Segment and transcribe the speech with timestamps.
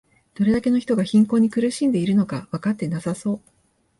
[0.33, 3.41] どれだけの人が貧困に苦しんでいるのかわかってなさそう